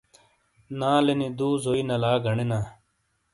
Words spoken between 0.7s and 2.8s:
نالینی دُو زوئی نلا گنینا۔